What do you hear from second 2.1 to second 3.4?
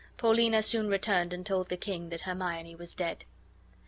Hermione was dead.